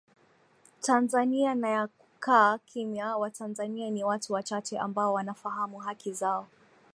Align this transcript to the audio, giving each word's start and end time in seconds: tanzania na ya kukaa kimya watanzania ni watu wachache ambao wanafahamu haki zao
tanzania 0.81 1.55
na 1.55 1.69
ya 1.69 1.87
kukaa 1.87 2.57
kimya 2.57 3.17
watanzania 3.17 3.89
ni 3.89 4.03
watu 4.03 4.33
wachache 4.33 4.79
ambao 4.79 5.13
wanafahamu 5.13 5.77
haki 5.79 6.13
zao 6.13 6.47